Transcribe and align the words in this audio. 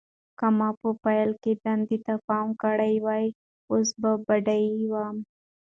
که 0.39 0.47
ما 0.57 0.69
په 0.81 0.89
پیل 1.03 1.29
کې 1.43 1.51
دندې 1.63 1.97
ته 2.05 2.13
پام 2.27 2.47
کړی 2.61 2.93
وای، 3.05 3.25
اوس 3.71 3.89
به 4.01 4.11
بډایه 4.27 4.87
وم. 4.93 5.17